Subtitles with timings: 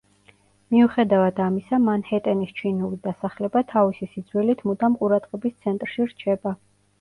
[0.75, 6.57] მიუხედავად ამისა, მანჰეტენის ჩინური დასახლება, თავისი სიძველით მუდამ ყურადღების ცენტრში რჩება.